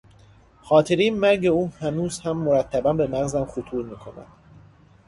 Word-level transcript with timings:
خاطرهی 0.61 1.09
مرگ 1.09 1.45
او 1.45 1.69
هنوز 1.79 2.19
هم 2.19 2.37
مرتبا 2.37 2.93
به 2.93 3.07
مغزم 3.07 3.45
خطور 3.45 3.85
میکند. 3.85 4.27